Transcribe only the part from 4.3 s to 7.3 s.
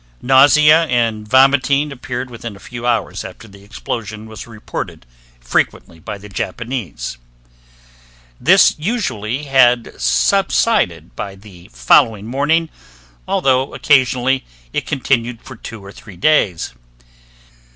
reported frequently by the Japanese.